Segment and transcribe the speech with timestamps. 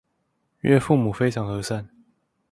[0.61, 1.87] 岳父母非常和善